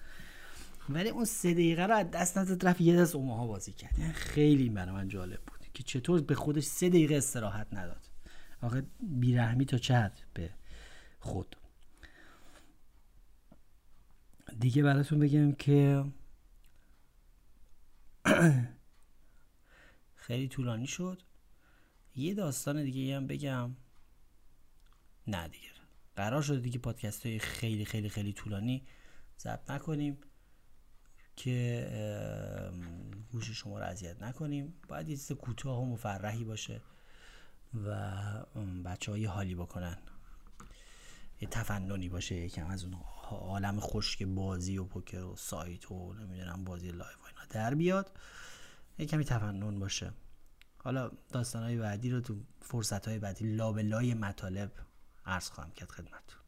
[0.89, 3.99] ولی اون سه دقیقه رو از دست نداد رفت یه دست اوماها بازی کرد.
[3.99, 8.09] یعنی خیلی برای من جالب بود که چطور به خودش سه دقیقه استراحت نداد.
[8.61, 10.49] آخه بیرحمی تا چه به
[11.19, 11.55] خود.
[14.59, 16.05] دیگه براتون بگم که
[20.15, 21.21] خیلی طولانی شد.
[22.15, 23.75] یه داستان دیگه هم بگم.
[25.27, 25.67] نه دیگه.
[26.15, 28.87] قرار شده دیگه پادکست های خیلی خیلی خیلی طولانی
[29.39, 30.17] ضبط نکنیم.
[31.43, 32.71] که
[33.31, 34.73] گوش شما رو اذیت نکنیم.
[34.87, 36.81] باید یه چیز کوتاه و مفرحی باشه
[37.85, 38.11] و
[38.85, 39.97] بچه ها یه حالی بکنن.
[41.41, 42.93] یه تفننی باشه یکم از اون
[43.29, 48.11] عالم خشک بازی و پوکر و سایت و نمی‌دونم بازی live و اینا در بیاد.
[48.97, 50.11] یه کمی تفنن باشه.
[50.77, 54.71] حالا داستان های بعدی رو تو فرصت های بعدی لابلای مطالب
[55.25, 56.40] عرض خواهم کرد خدمتتون.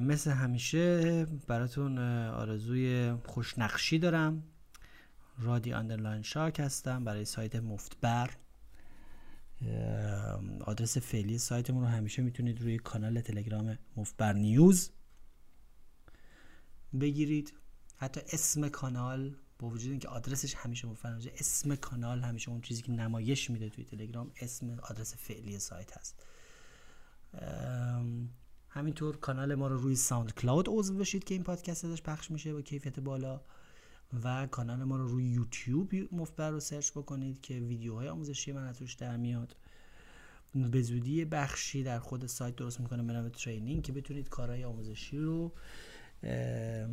[0.00, 1.98] مثل همیشه براتون
[2.28, 4.42] آرزوی خوشنقشی دارم.
[5.38, 8.30] رادی underline شاک هستم برای سایت مفتبر.
[10.60, 14.90] آدرس فعلی سایتمون رو همیشه می‌تونید روی کانال تلگرام مفتبر نیوز
[17.00, 17.52] بگیرید.
[17.96, 22.92] حتی اسم کانال با وجود اینکه آدرسش همیشه مفرد اسم کانال همیشه اون چیزی که
[22.92, 26.26] نمایش میده توی تلگرام اسم آدرس فعلی سایت هست.
[28.78, 32.62] همینطور کانال ما رو روی SoundCloud عضو بشید که این پادکست ازش پخش میشه با
[32.62, 33.40] کیفیت بالا.
[34.24, 38.94] و کانال ما رو روی یوتیوب مفبر رو سرچ بکنید که ویدیوهای آموزشی من توش
[38.94, 39.56] در میاد.
[40.54, 45.52] به زودی بخشی در خود سایت درست می‌کنه به ترینینگ که بتونید کارهای آموزشی رو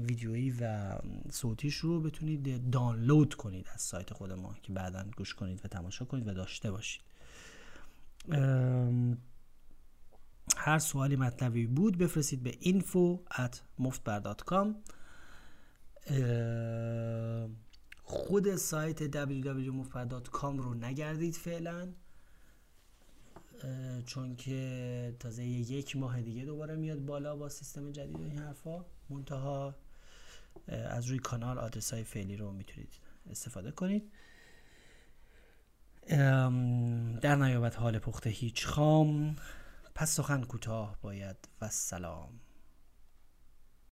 [0.07, 0.95] ویدیویی و
[1.31, 6.05] صوتیش رو بتونید دانلود کنید از سایت خود ما که بعدا گوش کنید و تماشا
[6.05, 7.01] کنید و داشته باشید.
[10.57, 14.67] هر سوالی مطلبی بود بفرستید به info at مفتبر.com
[18.03, 21.87] خود سایت www.مفتبر.com رو نگردید فعلا
[24.05, 28.85] چون که تازه یک ماه دیگه دوباره میاد بالا با سیستم جدید و این حرفا.
[29.09, 29.75] منتها
[30.67, 32.93] از روی کانال آدرس های فعلی رو می‌تونید
[33.29, 34.11] استفاده کنید.
[37.21, 39.35] در نیابت حال پخته هیچ خام.
[39.95, 42.44] پس سخن کوتاه باید و سلام.